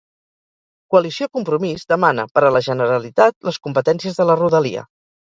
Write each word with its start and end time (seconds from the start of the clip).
Coalició 0.95 1.27
Compromís 1.39 1.85
demana, 1.95 2.27
per 2.39 2.45
a 2.47 2.51
la 2.57 2.65
Generalitat, 2.71 3.39
les 3.51 3.65
competències 3.69 4.23
de 4.23 4.31
la 4.33 4.43
Rodalia. 4.45 4.89